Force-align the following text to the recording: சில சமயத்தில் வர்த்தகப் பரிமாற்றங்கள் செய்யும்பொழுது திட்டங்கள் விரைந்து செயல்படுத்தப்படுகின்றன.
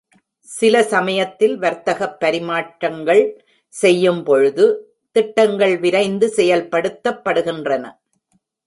சில 0.49 0.83
சமயத்தில் 0.83 1.59
வர்த்தகப் 1.59 2.17
பரிமாற்றங்கள் 2.21 3.23
செய்யும்பொழுது 3.73 4.65
திட்டங்கள் 5.15 5.77
விரைந்து 5.77 6.33
செயல்படுத்தப்படுகின்றன. 6.37 7.85